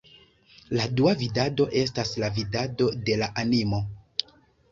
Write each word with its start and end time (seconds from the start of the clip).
La 0.77 0.85
dua 0.99 1.11
vidado 1.19 1.67
estas 1.81 2.13
la 2.23 2.31
vidado 2.39 2.87
de 3.09 3.17
la 3.23 3.27
animo. 3.45 3.83